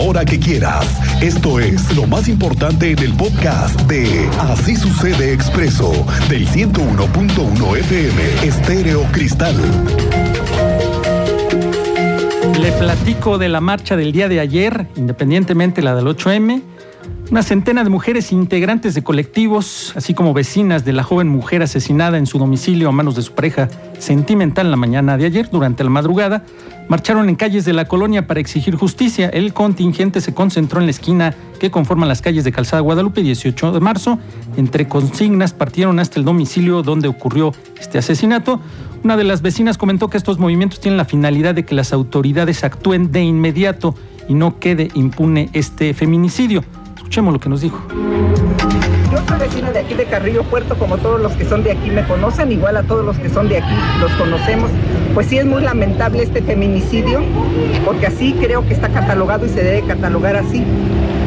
hora 0.00 0.24
que 0.24 0.38
quieras. 0.38 0.86
Esto 1.22 1.60
es 1.60 1.94
lo 1.94 2.06
más 2.06 2.26
importante 2.28 2.90
en 2.90 2.98
el 3.00 3.12
podcast 3.12 3.78
de 3.82 4.28
Así 4.40 4.74
sucede 4.74 5.32
expreso 5.32 5.92
del 6.28 6.48
101.1 6.48 7.76
FM 7.76 8.46
Estéreo 8.46 9.02
Cristal. 9.12 9.54
Le 12.60 12.72
platico 12.72 13.36
de 13.36 13.48
la 13.50 13.60
marcha 13.60 13.96
del 13.96 14.12
día 14.12 14.28
de 14.28 14.40
ayer, 14.40 14.86
independientemente 14.96 15.82
la 15.82 15.94
del 15.94 16.06
8M. 16.06 16.62
Una 17.30 17.44
centena 17.44 17.84
de 17.84 17.90
mujeres 17.90 18.32
integrantes 18.32 18.94
de 18.94 19.04
colectivos, 19.04 19.92
así 19.94 20.14
como 20.14 20.34
vecinas 20.34 20.84
de 20.84 20.92
la 20.92 21.04
joven 21.04 21.28
mujer 21.28 21.62
asesinada 21.62 22.18
en 22.18 22.26
su 22.26 22.40
domicilio 22.40 22.88
a 22.88 22.92
manos 22.92 23.14
de 23.14 23.22
su 23.22 23.34
pareja 23.34 23.68
sentimental 24.00 24.66
en 24.66 24.72
la 24.72 24.76
mañana 24.76 25.16
de 25.16 25.26
ayer, 25.26 25.48
durante 25.48 25.84
la 25.84 25.90
madrugada, 25.90 26.44
marcharon 26.88 27.28
en 27.28 27.36
calles 27.36 27.64
de 27.64 27.72
la 27.72 27.84
colonia 27.84 28.26
para 28.26 28.40
exigir 28.40 28.74
justicia. 28.74 29.28
El 29.28 29.54
contingente 29.54 30.20
se 30.20 30.34
concentró 30.34 30.80
en 30.80 30.86
la 30.86 30.90
esquina 30.90 31.32
que 31.60 31.70
conforman 31.70 32.08
las 32.08 32.20
calles 32.20 32.42
de 32.42 32.50
Calzada 32.50 32.82
Guadalupe, 32.82 33.22
18 33.22 33.70
de 33.70 33.78
marzo. 33.78 34.18
Entre 34.56 34.88
consignas 34.88 35.52
partieron 35.52 36.00
hasta 36.00 36.18
el 36.18 36.24
domicilio 36.24 36.82
donde 36.82 37.06
ocurrió 37.06 37.54
este 37.78 37.98
asesinato. 37.98 38.60
Una 39.04 39.16
de 39.16 39.22
las 39.22 39.40
vecinas 39.40 39.78
comentó 39.78 40.10
que 40.10 40.18
estos 40.18 40.40
movimientos 40.40 40.80
tienen 40.80 40.96
la 40.98 41.04
finalidad 41.04 41.54
de 41.54 41.64
que 41.64 41.76
las 41.76 41.92
autoridades 41.92 42.64
actúen 42.64 43.12
de 43.12 43.22
inmediato 43.22 43.94
y 44.28 44.34
no 44.34 44.58
quede 44.58 44.88
impune 44.94 45.48
este 45.52 45.94
feminicidio. 45.94 46.64
Escuchemos 47.10 47.32
lo 47.32 47.40
que 47.40 47.48
nos 47.48 47.60
dijo. 47.60 47.82
Yo 49.10 49.18
soy 49.26 49.38
vecina 49.40 49.72
de 49.72 49.80
aquí 49.80 49.94
de 49.94 50.04
Carrillo 50.04 50.44
Puerto, 50.44 50.76
como 50.76 50.96
todos 50.96 51.20
los 51.20 51.32
que 51.32 51.44
son 51.44 51.64
de 51.64 51.72
aquí 51.72 51.90
me 51.90 52.06
conocen, 52.06 52.52
igual 52.52 52.76
a 52.76 52.84
todos 52.84 53.04
los 53.04 53.18
que 53.18 53.28
son 53.28 53.48
de 53.48 53.56
aquí 53.56 53.74
los 53.98 54.12
conocemos. 54.12 54.70
Pues 55.12 55.26
sí 55.26 55.36
es 55.36 55.44
muy 55.44 55.60
lamentable 55.60 56.22
este 56.22 56.40
feminicidio, 56.40 57.20
porque 57.84 58.06
así 58.06 58.32
creo 58.34 58.64
que 58.64 58.74
está 58.74 58.90
catalogado 58.90 59.44
y 59.44 59.48
se 59.48 59.60
debe 59.60 59.84
catalogar 59.88 60.36
así. 60.36 60.64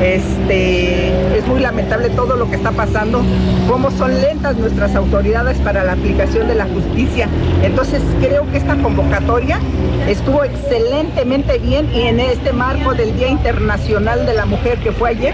Este, 0.02 1.38
es 1.38 1.46
muy 1.48 1.60
lamentable 1.60 2.10
todo 2.12 2.38
lo 2.38 2.50
que 2.50 2.56
está 2.56 2.72
pasando, 2.72 3.22
cómo 3.68 3.92
son 3.92 4.22
lentas 4.22 4.56
nuestras 4.56 4.96
autoridades 4.96 5.58
para 5.60 5.84
la 5.84 5.94
aplicación 5.94 6.48
de 6.48 6.56
la 6.56 6.66
justicia. 6.66 7.28
Entonces 7.62 8.02
creo 8.22 8.50
que 8.52 8.58
esta 8.58 8.78
convocatoria 8.78 9.60
estuvo 10.08 10.46
excelentemente 10.46 11.58
bien 11.60 11.90
y 11.94 12.04
en 12.04 12.22
este 12.22 12.54
marco 12.54 12.94
del 12.94 13.16
Día 13.18 13.28
Internacional 13.28 14.26
de 14.26 14.34
la 14.34 14.46
Mujer 14.46 14.78
que 14.80 14.94
fue 14.94 15.10
ayer, 15.10 15.34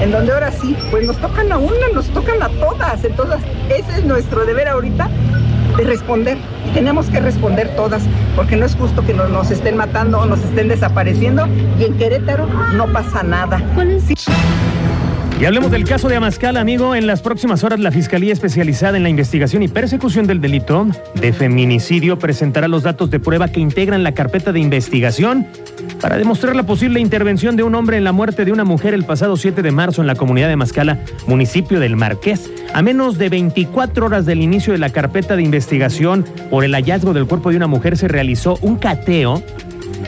en 0.00 0.10
donde 0.10 0.32
ahora 0.32 0.50
sí, 0.52 0.76
pues 0.90 1.06
nos 1.06 1.16
tocan 1.18 1.52
a 1.52 1.58
una, 1.58 1.88
nos 1.94 2.08
tocan 2.08 2.42
a 2.42 2.48
todas. 2.48 3.04
Entonces, 3.04 3.38
ese 3.68 3.98
es 3.98 4.04
nuestro 4.04 4.44
deber 4.44 4.68
ahorita 4.68 5.08
de 5.76 5.84
responder. 5.84 6.38
Y 6.66 6.74
tenemos 6.74 7.06
que 7.06 7.20
responder 7.20 7.74
todas, 7.76 8.02
porque 8.36 8.56
no 8.56 8.66
es 8.66 8.74
justo 8.74 9.04
que 9.04 9.14
nos, 9.14 9.30
nos 9.30 9.50
estén 9.50 9.76
matando 9.76 10.20
o 10.20 10.26
nos 10.26 10.40
estén 10.40 10.68
desapareciendo 10.68 11.46
y 11.78 11.84
en 11.84 11.98
Querétaro 11.98 12.46
no 12.74 12.86
pasa 12.92 13.22
nada. 13.22 13.60
Y 15.40 15.46
hablemos 15.46 15.70
del 15.70 15.84
caso 15.84 16.06
de 16.10 16.16
Amascal, 16.16 16.58
amigo. 16.58 16.94
En 16.94 17.06
las 17.06 17.22
próximas 17.22 17.64
horas, 17.64 17.80
la 17.80 17.90
Fiscalía 17.90 18.30
Especializada 18.30 18.98
en 18.98 19.02
la 19.02 19.08
Investigación 19.08 19.62
y 19.62 19.68
Persecución 19.68 20.26
del 20.26 20.38
Delito 20.38 20.86
de 21.14 21.32
Feminicidio 21.32 22.18
presentará 22.18 22.68
los 22.68 22.82
datos 22.82 23.10
de 23.10 23.20
prueba 23.20 23.48
que 23.48 23.58
integran 23.58 24.02
la 24.02 24.12
carpeta 24.12 24.52
de 24.52 24.60
investigación 24.60 25.46
para 26.00 26.16
demostrar 26.16 26.56
la 26.56 26.64
posible 26.64 27.00
intervención 27.00 27.56
de 27.56 27.62
un 27.62 27.74
hombre 27.74 27.96
en 27.96 28.04
la 28.04 28.12
muerte 28.12 28.44
de 28.44 28.52
una 28.52 28.64
mujer 28.64 28.94
el 28.94 29.04
pasado 29.04 29.36
7 29.36 29.62
de 29.62 29.70
marzo 29.70 30.00
en 30.00 30.06
la 30.06 30.14
comunidad 30.14 30.48
de 30.48 30.56
Mascala, 30.56 30.98
municipio 31.26 31.78
del 31.78 31.96
Marqués. 31.96 32.50
A 32.72 32.82
menos 32.82 33.18
de 33.18 33.28
24 33.28 34.06
horas 34.06 34.26
del 34.26 34.40
inicio 34.40 34.72
de 34.72 34.78
la 34.78 34.90
carpeta 34.90 35.36
de 35.36 35.42
investigación 35.42 36.24
por 36.50 36.64
el 36.64 36.74
hallazgo 36.74 37.12
del 37.12 37.26
cuerpo 37.26 37.50
de 37.50 37.56
una 37.56 37.66
mujer, 37.66 37.96
se 37.96 38.08
realizó 38.08 38.58
un 38.62 38.76
cateo 38.76 39.42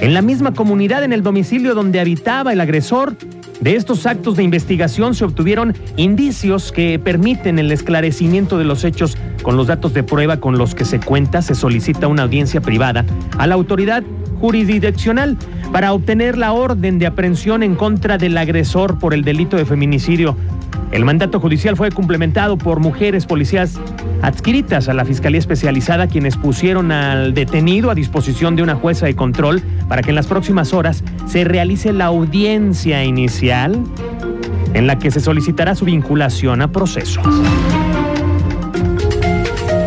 en 0.01 0.15
la 0.15 0.23
misma 0.23 0.55
comunidad, 0.55 1.05
en 1.05 1.12
el 1.12 1.23
domicilio 1.23 1.75
donde 1.75 2.01
habitaba 2.01 2.53
el 2.53 2.61
agresor. 2.61 3.17
De 3.61 3.77
estos 3.77 4.06
actos 4.06 4.37
de 4.37 4.43
investigación 4.43 5.15
se 5.15 5.25
obtuvieron 5.25 5.77
indicios 5.97 6.73
que 6.73 6.99
permiten 6.99 7.61
el 7.61 7.71
esclarecimiento 7.71 8.59
de 8.59 8.65
los 8.65 8.83
hechos 8.83 9.17
con 9.43 9.56
los 9.56 9.69
datos 9.69 9.95
de 9.95 10.03
prueba 10.03 10.39
con 10.39 10.59
los 10.59 10.75
que 10.75 10.84
se 10.84 10.99
cuenta. 10.99 11.43
Se 11.43 11.55
solicita 11.55 12.09
una 12.09 12.25
audiencia 12.25 12.61
privada 12.61 13.05
a 13.39 13.47
la 13.47 13.55
autoridad 13.55 14.03
jurisdiccional 14.41 15.37
para 15.72 15.94
obtener 15.94 16.37
la 16.37 16.53
orden 16.53 16.99
de 16.99 17.06
aprehensión 17.06 17.62
en 17.62 17.75
contra 17.75 18.19
del 18.19 18.37
agresor 18.37 18.99
por 18.99 19.15
el 19.15 19.25
delito 19.25 19.56
de 19.56 19.65
feminicidio. 19.65 20.37
El 20.93 21.06
mandato 21.06 21.41
judicial 21.41 21.75
fue 21.77 21.91
complementado 21.91 22.59
por 22.59 22.78
mujeres 22.78 23.25
policías 23.25 23.81
adscritas 24.21 24.91
a 24.91 24.94
la 24.94 25.06
Fiscalía 25.06 25.38
Especializada, 25.38 26.06
quienes 26.06 26.37
pusieron 26.37 26.93
al 26.93 27.33
detenido 27.33 27.91
a 27.91 27.94
disposición 27.94 28.55
de 28.55 28.62
una 28.62 28.75
jueza 28.75 29.06
de 29.06 29.16
control 29.16 29.62
para 29.88 30.03
que 30.03 30.10
en 30.10 30.16
las 30.16 30.27
próximas 30.27 30.75
horas 30.75 31.03
se 31.27 31.44
realice 31.44 31.94
la 31.94 32.04
audiencia 32.04 33.03
inicial 33.04 33.83
en 34.75 34.87
la 34.87 34.99
que 34.99 35.10
se 35.10 35.21
solicitará 35.21 35.75
su 35.75 35.87
vinculación 35.87 36.60
a 36.60 36.71
proceso. 36.71 37.22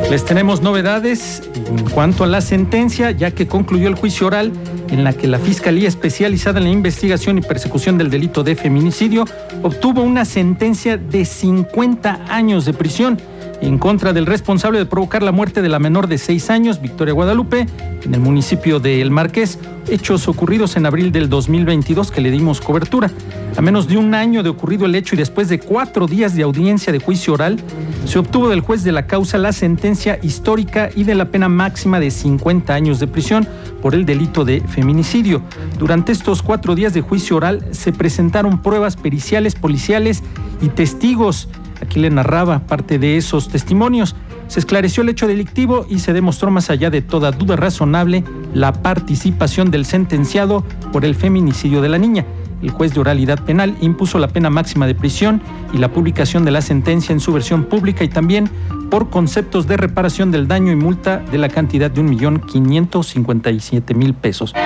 Les 0.09 0.25
tenemos 0.25 0.61
novedades 0.61 1.47
en 1.67 1.83
cuanto 1.89 2.23
a 2.23 2.27
la 2.27 2.41
sentencia, 2.41 3.11
ya 3.11 3.31
que 3.31 3.47
concluyó 3.47 3.87
el 3.87 3.95
juicio 3.95 4.27
oral 4.27 4.51
en 4.95 5.03
la 5.03 5.11
que 5.11 5.27
la 5.27 5.39
Fiscalía 5.39 5.89
Especializada 5.89 6.57
en 6.57 6.63
la 6.63 6.69
Investigación 6.69 7.37
y 7.37 7.41
Persecución 7.41 7.97
del 7.97 8.09
Delito 8.09 8.43
de 8.43 8.55
Feminicidio 8.55 9.25
obtuvo 9.61 10.01
una 10.01 10.23
sentencia 10.23 10.95
de 10.95 11.25
50 11.25 12.21
años 12.29 12.63
de 12.63 12.71
prisión 12.71 13.17
en 13.61 13.77
contra 13.77 14.13
del 14.13 14.25
responsable 14.25 14.79
de 14.79 14.85
provocar 14.85 15.21
la 15.21 15.33
muerte 15.33 15.61
de 15.61 15.67
la 15.67 15.79
menor 15.79 16.07
de 16.07 16.17
seis 16.17 16.49
años, 16.49 16.81
Victoria 16.81 17.13
Guadalupe, 17.13 17.67
en 18.05 18.13
el 18.13 18.21
municipio 18.21 18.79
de 18.79 19.01
El 19.01 19.11
Marqués, 19.11 19.59
hechos 19.89 20.29
ocurridos 20.29 20.77
en 20.77 20.85
abril 20.85 21.11
del 21.11 21.27
2022 21.27 22.09
que 22.09 22.21
le 22.21 22.31
dimos 22.31 22.61
cobertura. 22.61 23.11
A 23.57 23.61
menos 23.61 23.87
de 23.87 23.97
un 23.97 24.13
año 24.13 24.43
de 24.43 24.49
ocurrido 24.49 24.85
el 24.85 24.95
hecho 24.95 25.15
y 25.15 25.17
después 25.17 25.47
de 25.47 25.59
cuatro 25.59 26.07
días 26.07 26.35
de 26.35 26.43
audiencia 26.43 26.91
de 26.91 26.99
juicio 26.99 27.33
oral, 27.33 27.57
se 28.05 28.19
obtuvo 28.19 28.49
del 28.49 28.59
juez 28.59 28.83
de 28.83 28.91
la 28.91 29.07
causa 29.07 29.37
la 29.37 29.53
sentencia 29.53 30.19
histórica 30.21 30.89
y 30.93 31.05
de 31.05 31.15
la 31.15 31.31
pena 31.31 31.47
máxima 31.47 31.99
de 31.99 32.11
50 32.11 32.73
años 32.73 32.99
de 32.99 33.07
prisión 33.07 33.47
por 33.81 33.95
el 33.95 34.05
delito 34.05 34.43
de 34.43 34.61
feminicidio. 34.61 35.41
Durante 35.79 36.11
estos 36.11 36.41
cuatro 36.41 36.75
días 36.75 36.93
de 36.93 37.01
juicio 37.01 37.37
oral 37.37 37.65
se 37.71 37.93
presentaron 37.93 38.61
pruebas 38.61 38.97
periciales, 38.97 39.55
policiales 39.55 40.21
y 40.61 40.67
testigos 40.67 41.47
Aquí 41.81 41.99
le 41.99 42.09
narraba 42.09 42.59
parte 42.59 42.99
de 42.99 43.17
esos 43.17 43.49
testimonios. 43.49 44.15
Se 44.47 44.59
esclareció 44.59 45.03
el 45.03 45.09
hecho 45.09 45.27
delictivo 45.27 45.85
y 45.89 45.99
se 45.99 46.13
demostró 46.13 46.51
más 46.51 46.69
allá 46.69 46.89
de 46.89 47.01
toda 47.01 47.31
duda 47.31 47.55
razonable 47.55 48.23
la 48.53 48.73
participación 48.73 49.71
del 49.71 49.85
sentenciado 49.85 50.63
por 50.91 51.03
el 51.03 51.15
feminicidio 51.15 51.81
de 51.81 51.89
la 51.89 51.97
niña. 51.97 52.25
El 52.61 52.71
juez 52.71 52.93
de 52.93 52.99
oralidad 52.99 53.39
penal 53.39 53.77
impuso 53.81 54.19
la 54.19 54.27
pena 54.27 54.49
máxima 54.49 54.87
de 54.87 54.95
prisión 54.95 55.41
y 55.73 55.77
la 55.77 55.89
publicación 55.89 56.43
de 56.45 56.51
la 56.51 56.61
sentencia 56.61 57.13
en 57.13 57.19
su 57.19 57.33
versión 57.33 57.65
pública 57.65 58.03
y 58.03 58.09
también 58.09 58.49
por 58.89 59.09
conceptos 59.09 59.67
de 59.67 59.77
reparación 59.77 60.31
del 60.31 60.47
daño 60.47 60.71
y 60.71 60.75
multa 60.75 61.17
de 61.17 61.37
la 61.37 61.49
cantidad 61.49 61.91
de 61.91 62.01
1.557.000 62.01 64.13
pesos. 64.13 64.53
Hoy 64.53 64.61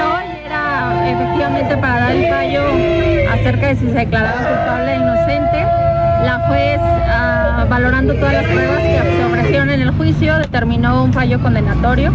era 0.45 1.11
efectivamente 1.11 1.75
para 1.77 1.99
dar 1.99 2.15
el 2.15 2.29
fallo 2.29 2.61
acerca 3.31 3.67
de 3.67 3.75
si 3.75 3.85
se 3.85 3.93
declaraba 3.93 4.37
culpable 4.37 4.91
o 4.91 4.95
inocente. 5.01 5.63
La 6.25 6.43
juez, 6.47 6.79
ah, 6.81 7.65
valorando 7.69 8.13
todas 8.13 8.33
las 8.33 8.45
pruebas 8.45 8.81
que 8.81 9.17
se 9.17 9.25
ofrecieron 9.25 9.69
en 9.69 9.81
el 9.81 9.91
juicio, 9.91 10.37
determinó 10.37 11.03
un 11.03 11.13
fallo 11.13 11.41
condenatorio. 11.41 12.11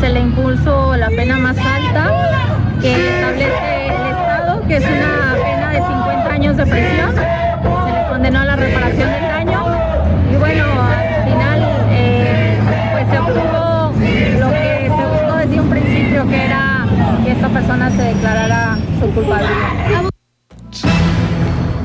Se 0.00 0.08
le 0.10 0.20
impuso 0.20 0.94
la 0.96 1.08
pena 1.08 1.38
más 1.38 1.56
alta 1.58 2.12
que 2.82 3.15
esta 17.36 17.48
persona 17.50 17.90
se 17.90 18.02
declarara 18.02 18.78
su 18.98 19.10
culpabilidad. 19.10 20.08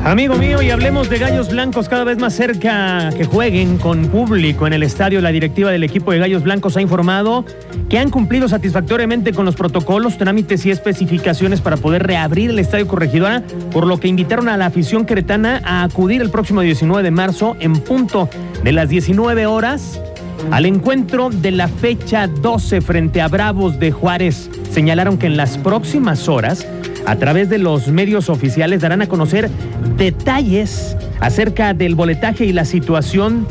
Amigo 0.03 0.35
mío, 0.35 0.61
y 0.63 0.71
hablemos 0.71 1.09
de 1.09 1.19
Gallos 1.19 1.49
Blancos 1.49 1.87
cada 1.87 2.05
vez 2.05 2.17
más 2.17 2.33
cerca 2.33 3.11
que 3.15 3.25
jueguen 3.25 3.77
con 3.77 4.07
público 4.07 4.65
en 4.65 4.73
el 4.73 4.81
estadio. 4.81 5.21
La 5.21 5.31
directiva 5.31 5.69
del 5.69 5.83
equipo 5.83 6.11
de 6.11 6.19
Gallos 6.19 6.41
Blancos 6.41 6.75
ha 6.77 6.81
informado 6.81 7.45
que 7.87 7.99
han 7.99 8.09
cumplido 8.09 8.47
satisfactoriamente 8.47 9.31
con 9.33 9.45
los 9.45 9.55
protocolos, 9.55 10.17
trámites 10.17 10.65
y 10.65 10.71
especificaciones 10.71 11.61
para 11.61 11.77
poder 11.77 12.07
reabrir 12.07 12.49
el 12.49 12.57
estadio 12.57 12.87
Corregidora, 12.87 13.43
por 13.71 13.85
lo 13.85 13.99
que 13.99 14.07
invitaron 14.07 14.49
a 14.49 14.57
la 14.57 14.67
afición 14.67 15.05
queretana 15.05 15.61
a 15.65 15.83
acudir 15.83 16.21
el 16.21 16.31
próximo 16.31 16.61
19 16.61 17.03
de 17.03 17.11
marzo 17.11 17.57
en 17.59 17.73
punto 17.73 18.27
de 18.63 18.71
las 18.71 18.89
19 18.89 19.45
horas 19.45 20.01
al 20.49 20.65
encuentro 20.65 21.29
de 21.29 21.51
la 21.51 21.67
fecha 21.67 22.25
12 22.27 22.81
frente 22.81 23.21
a 23.21 23.27
Bravos 23.27 23.79
de 23.79 23.91
Juárez. 23.91 24.49
Señalaron 24.71 25.17
que 25.17 25.27
en 25.27 25.35
las 25.35 25.57
próximas 25.57 26.29
horas 26.29 26.65
a 27.05 27.17
través 27.17 27.49
de 27.49 27.57
los 27.57 27.89
medios 27.89 28.29
oficiales 28.29 28.81
darán 28.81 29.01
a 29.01 29.07
conocer 29.07 29.49
detalles 29.97 30.95
acerca 31.19 31.73
del 31.73 31.95
boletaje 31.95 32.45
y 32.45 32.53
la 32.53 32.63
situación 32.63 33.45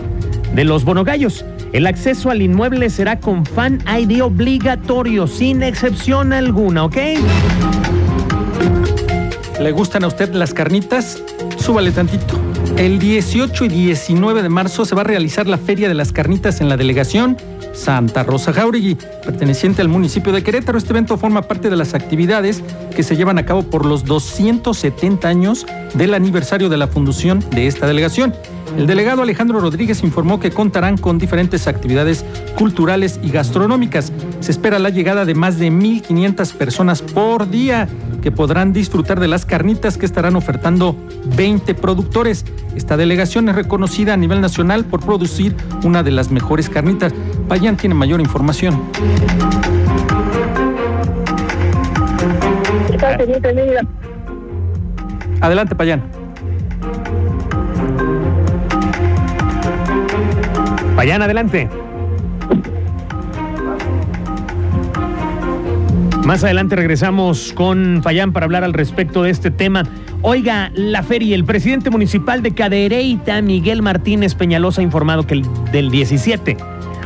de 0.55 0.65
los 0.65 0.85
bonogallos. 0.85 1.45
El 1.73 1.87
acceso 1.87 2.31
al 2.31 2.43
inmueble 2.43 2.91
será 2.91 3.21
con 3.21 3.45
fan 3.45 3.81
ID 3.87 4.25
obligatorio, 4.25 5.27
sin 5.27 5.63
excepción 5.63 6.33
alguna, 6.33 6.85
¿ok? 6.85 6.97
¿Le 9.61 9.73
gustan 9.73 10.05
a 10.05 10.07
usted 10.07 10.33
las 10.33 10.55
carnitas? 10.55 11.23
Súbale 11.59 11.93
tantito. 11.93 12.50
El 12.77 12.99
18 12.99 13.65
y 13.67 13.69
19 13.69 14.43
de 14.43 14.49
marzo 14.49 14.85
se 14.85 14.95
va 14.95 15.03
a 15.03 15.05
realizar 15.05 15.47
la 15.47 15.59
Feria 15.59 15.89
de 15.89 15.95
las 15.95 16.13
Carnitas 16.13 16.61
en 16.61 16.69
la 16.69 16.77
delegación 16.77 17.37
Santa 17.73 18.23
Rosa 18.23 18.53
Jauregui, 18.53 18.97
perteneciente 19.25 19.83
al 19.83 19.89
municipio 19.89 20.33
de 20.33 20.43
Querétaro. 20.43 20.79
Este 20.79 20.91
evento 20.91 21.17
forma 21.17 21.43
parte 21.43 21.71
de 21.71 21.77
las 21.77 21.95
actividades 21.95 22.63
que 22.95 23.03
se 23.03 23.17
llevan 23.17 23.39
a 23.39 23.47
cabo 23.47 23.63
por 23.63 23.87
los 23.87 24.05
270 24.05 25.29
años 25.29 25.67
del 25.95 26.15
aniversario 26.15 26.69
de 26.69 26.77
la 26.77 26.89
fundación 26.89 27.45
de 27.51 27.67
esta 27.67 27.87
delegación. 27.87 28.35
El 28.77 28.87
delegado 28.87 29.23
Alejandro 29.23 29.61
Rodríguez 29.61 30.03
informó 30.03 30.41
que 30.41 30.51
contarán 30.51 30.97
con 30.97 31.19
diferentes 31.19 31.67
actividades 31.67 32.25
culturales 32.57 33.21
y 33.23 33.31
gastronómicas. 33.31 34.13
Se 34.41 34.53
espera 34.53 34.79
la 34.79 34.91
llegada 34.91 35.25
de 35.25 35.35
más 35.35 35.59
de 35.59 35.71
1.500 35.71 36.55
personas 36.55 37.03
por 37.03 37.51
día 37.51 37.89
que 38.23 38.31
podrán 38.31 38.73
disfrutar 38.73 39.19
de 39.19 39.29
las 39.29 39.47
carnitas 39.47 39.97
que 39.97 40.07
estarán 40.07 40.37
ofertando 40.37 40.97
20 41.37 41.75
productores. 41.75 42.45
Esta 42.77 42.97
delegación 42.97 43.49
es 43.49 43.55
reconocida 43.55 44.15
a 44.15 44.17
nivel 44.17 44.41
nacional 44.41 44.85
por 44.85 45.01
producir 45.01 45.57
una 45.85 46.03
de 46.03 46.11
las 46.13 46.31
mejores 46.31 46.69
carnitas. 46.69 47.13
Payán 47.49 47.77
tiene 47.77 47.95
mayor 47.95 48.21
información. 48.21 48.83
Adelante, 55.41 55.75
Payán. 55.75 56.20
Payán, 61.01 61.23
adelante. 61.23 61.67
Más 66.27 66.45
adelante 66.45 66.77
regresamos 66.77 67.55
con 67.55 68.03
Fayán 68.03 68.35
para 68.35 68.45
hablar 68.45 68.65
al 68.65 68.75
respecto 68.75 69.23
de 69.23 69.31
este 69.31 69.51
tema. 69.51 69.85
Oiga, 70.21 70.71
la 70.75 71.03
feria, 71.03 71.35
el 71.37 71.47
presidente 71.47 71.89
municipal 71.89 72.43
de 72.43 72.51
Cadereyta, 72.51 73.41
Miguel 73.41 73.81
Martínez 73.81 74.35
Peñalosa, 74.35 74.83
ha 74.83 74.85
informado 74.85 75.27
que 75.27 75.33
el, 75.33 75.47
del 75.73 75.91
17 75.91 76.59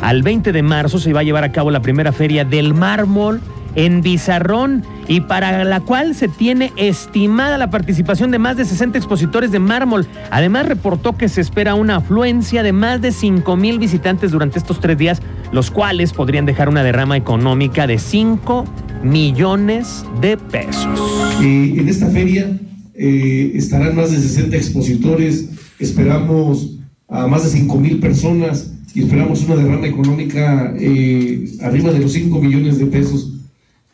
al 0.03 0.25
20 0.25 0.51
de 0.51 0.63
marzo 0.65 0.99
se 0.99 1.13
va 1.13 1.21
a 1.21 1.23
llevar 1.23 1.45
a 1.45 1.53
cabo 1.53 1.71
la 1.71 1.81
primera 1.81 2.11
feria 2.11 2.45
del 2.45 2.75
mármol 2.75 3.41
en 3.75 4.03
Bizarrón 4.03 4.85
y 5.09 5.21
para 5.21 5.65
la 5.65 5.81
cual 5.81 6.15
se 6.15 6.29
tiene 6.29 6.73
estimada 6.77 7.59
la 7.59 7.71
participación 7.71 8.31
de 8.31 8.39
más 8.39 8.57
de 8.57 8.65
60 8.65 8.99
expositores 8.99 9.51
de 9.51 9.59
mármol. 9.59 10.07
Además 10.31 10.67
reportó 10.67 11.17
que 11.17 11.29
se 11.29 11.41
espera 11.41 11.75
una 11.75 11.97
afluencia 11.97 12.63
de 12.63 12.73
más 12.73 13.01
de 13.01 13.13
5 13.13 13.57
mil 13.57 13.79
visitantes 13.79 14.31
durante 14.31 14.59
estos 14.59 14.81
tres 14.81 14.99
días, 14.99 15.21
los 15.53 15.71
cuales 15.71 16.13
podrían 16.13 16.47
dejar 16.47 16.69
una 16.69 16.83
derrama 16.83 17.17
económica 17.17 17.87
de 17.87 17.99
5 17.99 18.65
millones 19.03 20.05
de 20.21 20.37
pesos. 20.37 21.01
Eh, 21.43 21.75
en 21.79 21.89
esta 21.89 22.09
feria 22.09 22.59
eh, 22.95 23.53
estarán 23.55 23.97
más 23.97 24.11
de 24.13 24.19
60 24.19 24.57
expositores, 24.57 25.49
esperamos 25.79 26.79
a 27.09 27.27
más 27.27 27.45
de 27.45 27.51
5 27.51 27.79
mil 27.79 27.99
personas 27.99 28.73
y 28.95 29.03
esperamos 29.03 29.43
una 29.45 29.57
derrama 29.57 29.87
económica 29.87 30.73
eh, 30.79 31.45
arriba 31.63 31.93
de 31.93 31.99
los 31.99 32.13
5 32.13 32.41
millones 32.41 32.79
de 32.79 32.87
pesos. 32.87 33.34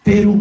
Pero 0.04 0.34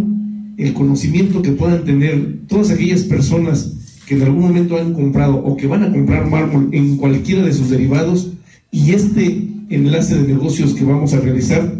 el 0.58 0.74
conocimiento 0.74 1.42
que 1.42 1.52
puedan 1.52 1.84
tener 1.84 2.40
todas 2.48 2.70
aquellas 2.72 3.04
personas 3.04 3.72
que 4.06 4.16
en 4.16 4.24
algún 4.24 4.42
momento 4.42 4.78
han 4.78 4.94
comprado 4.94 5.36
o 5.36 5.56
que 5.56 5.68
van 5.68 5.84
a 5.84 5.92
comprar 5.92 6.30
mármol 6.30 6.70
en 6.72 6.98
cualquiera 6.98 7.44
de 7.44 7.54
sus 7.54 7.70
derivados 7.70 8.32
y 8.72 8.92
este 8.92 9.48
enlace 9.70 10.18
de 10.18 10.34
negocios 10.34 10.74
que 10.74 10.84
vamos 10.84 11.14
a 11.14 11.20
realizar 11.20 11.80